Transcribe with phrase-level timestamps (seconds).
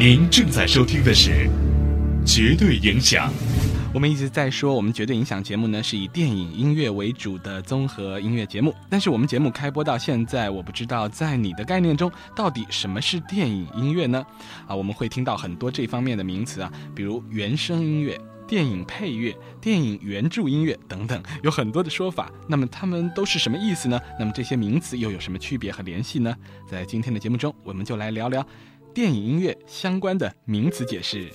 [0.00, 1.30] 您正在收听的是
[2.24, 3.28] 《绝对影响》。
[3.92, 8.74] 我们一直在说，我们绝对影响节目呢是以电影音乐为主的综合音乐节目。
[8.88, 14.24] 但是我们节目开播到现在，我不知道在你的概念中到底什么是电影音乐呢？
[14.66, 22.32] 啊，我们会听到很多这方面的名词啊，比如原声音乐、电影配乐、电影原著音乐等等，有很多的说法。
[22.48, 24.00] 那么它们都是什么意思呢？
[24.18, 26.34] 那么这些名词又有什么区别和联系呢？
[26.66, 28.42] 在今天的节目中，我们就来聊聊
[28.92, 31.30] 电影音乐相关的名词解释。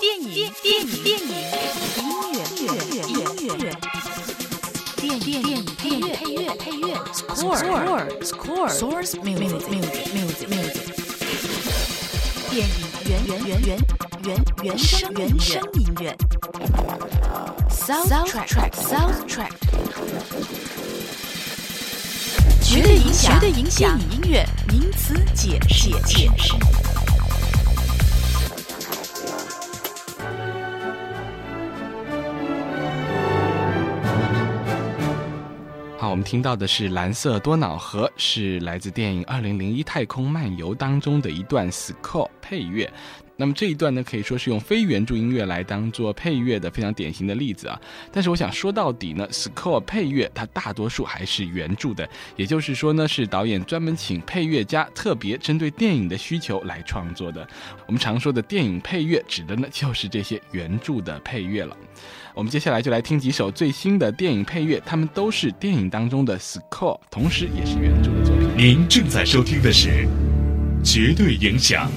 [0.00, 1.28] 电影电影电影
[1.96, 3.70] 音乐音乐音乐
[4.96, 7.56] 电电电电配乐配乐 score
[8.22, 10.82] score source music music music music
[12.50, 12.72] 电影
[13.06, 13.78] 原原原原
[14.24, 14.28] 原
[14.64, 16.16] 原声原声音乐
[17.70, 19.52] soundtrack soundtrack
[22.70, 26.52] 绝对影响绝对影响音乐名词解释解释。
[35.96, 42.92] 好，我们听到的是《蓝色多瑙河》，是来自电影《二零零一太空漫游》当中的一段 score 配乐。
[43.40, 47.80] 那么这一段呢，可以说是用非原著音乐来当做配乐的非常典型的例子啊。
[48.10, 57.46] 但是我想说到底呢，score 配乐它大多数还是原著的，也就是说呢，是导演专门请配乐家特别针对电影的需求来创作的。
[57.86, 61.76] 我们常说的电影配乐，指的呢就是这些原著的配乐了。
[62.34, 68.48] 我们接下来就来听几首最新的电影配乐，它们都是电影当中的 score，同时也是原著的作品。
[68.56, 69.88] 您正在收听的是
[70.82, 71.88] 《绝对影响》。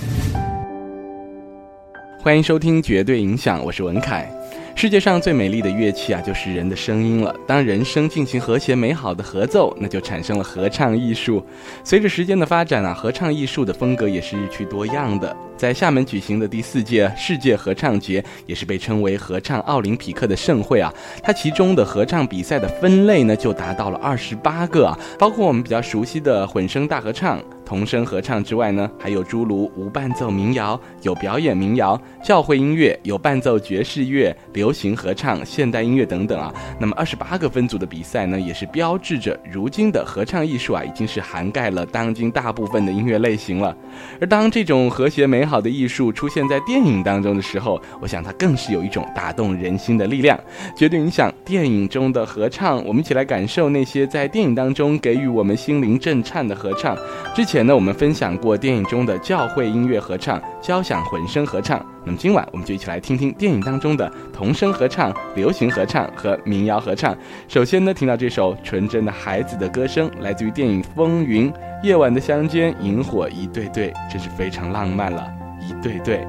[2.24, 4.32] 欢迎收听《绝对影响》，我是文凯。
[4.76, 7.36] 世界上最美丽的乐器啊，就是人的声音了。
[7.46, 11.46] 当人声进行和谐美好的合奏，那就产生了合唱艺术。
[11.84, 15.36] 随着时间的发展啊，合唱艺术的风格也是日趋多样的。
[15.56, 20.92] 在厦门举行的第四届世界合唱节，也是被称为合唱奥林匹克的盛会啊。
[21.22, 27.40] 它其中的合唱比赛的分类呢，就达到了二十八个啊，包括我们比较熟悉的混声大合唱。
[27.64, 36.54] 童声合唱之外呢，还有诸如无伴奏民谣、有表演民谣、教会音乐、有伴奏爵士乐、流行合唱、现代音乐等等啊。
[36.80, 43.76] 那么二十八个分组的比赛呢，也是标志着如今的合唱艺术啊，已经是涵盖了当今大部分的音乐类型了。
[44.20, 50.40] 而当这种和谐美好的艺术出现在电影当中的时候，我想它更是有一种打动人心的力量，
[50.76, 52.84] 绝对影响电影中的合唱。
[52.86, 56.98] 我们一起来感受那些在电影当中给予我们心灵震颤的合唱。
[57.34, 57.62] 之前。
[57.66, 67.18] 呢我们分享过电影中的教会音乐合唱、交响混声合唱，那么今晚我们就一起来听听电影当中的童声合唱、流行合唱和民谣合唱。
[67.48, 71.52] 首先呢，听到这首纯真的孩子的歌声，来自于电影《风云》，
[71.84, 75.28] 夜晚的乡间，萤火一对对，真是非常浪漫了，
[75.60, 76.26] 一对对。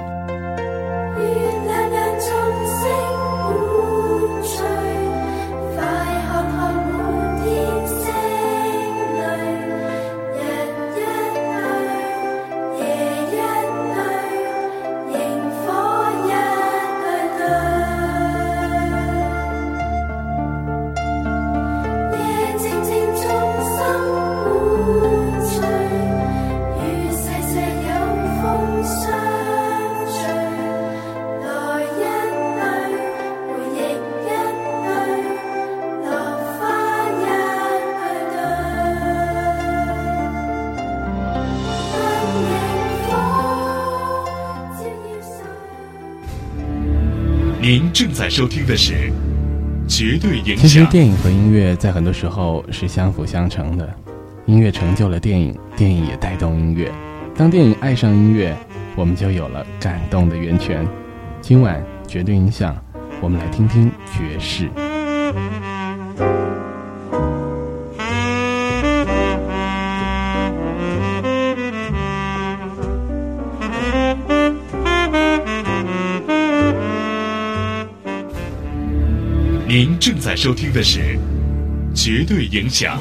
[47.63, 48.93] 您正在收听的是
[49.87, 50.57] 《绝对影响》。
[50.61, 53.89] 其实，电影和音乐在很多时候是相辅相成的。
[54.47, 56.91] 音乐成就了电影，电影也带动音乐。
[57.37, 58.53] 当电影爱上音乐，
[58.97, 60.85] 我们就有了感动的源泉。
[61.41, 62.75] 今晚《绝对影响》，
[63.21, 64.69] 我们来听听爵士。
[79.75, 81.01] 您正在收听的是
[81.95, 83.01] 《绝对影响》。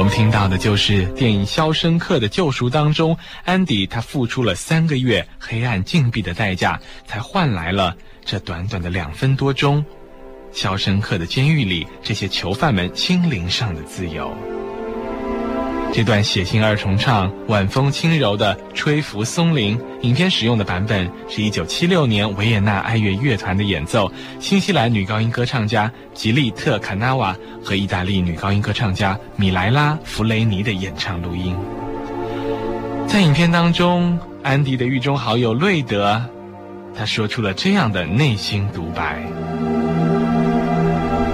[0.00, 3.14] 我们听到的就是电影《肖申克的救赎》当中，
[3.44, 7.94] 安迪他付出了三个月黑暗禁闭的代价，才换来了
[8.24, 9.84] 这短短的两分多钟，
[10.52, 14.34] 肖申克的监狱里这些囚犯们心灵上的自由。
[15.92, 19.78] 这段血腥二重唱，晚风轻柔的吹拂松林。
[20.02, 31.56] 影片使用的版本是一九七六年维也纳爱乐乐团的演奏，新西兰女高音歌唱家吉利特卡纳瓦和意大利女高音歌唱家米莱拉弗雷尼的演唱录音。
[33.06, 36.22] 在影片当中，安迪的狱中好友瑞德，
[36.96, 39.20] 他说出了这样的内心独白：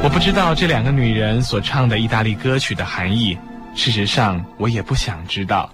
[0.02, 3.36] 我不知道这两个女人所唱的意大利歌曲的含义。
[3.76, 5.70] 事实上，我也不想知道，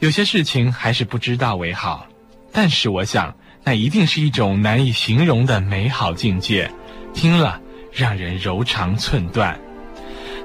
[0.00, 2.06] 有些事情还是不知道为好。
[2.52, 6.70] 但是我想，那一定是一种难以形容的美好境界，
[7.14, 7.60] 听了
[7.92, 9.58] 让人柔肠寸断。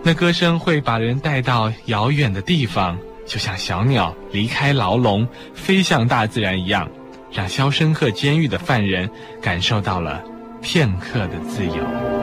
[0.04, 6.88] 那歌声会把人带到遥远的地方，就像小鸟离开牢笼，飞向大自然一样，
[7.32, 9.10] 让肖申克监狱的犯人
[9.42, 10.24] 感受到了
[10.62, 12.23] 片刻的自由。